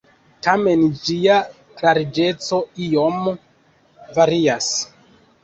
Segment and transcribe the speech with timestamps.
[0.45, 1.35] Tamen ĝia
[1.81, 3.21] larĝeco iom
[4.19, 4.73] varias.